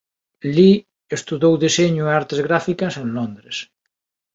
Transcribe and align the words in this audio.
Lee 0.55 0.77
estudou 1.17 1.53
deseño 1.65 2.03
e 2.05 2.13
artes 2.21 2.39
gráficas 2.47 2.93
en 3.01 3.07
Londres. 3.17 3.57